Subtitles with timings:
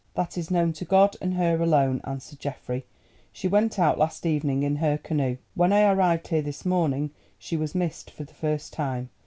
[0.15, 2.85] "That is known to God and her alone," answered Geoffrey.
[3.31, 5.37] "She went out last evening in her canoe.
[5.53, 9.11] When I arrived here this morning she was missed for the first time.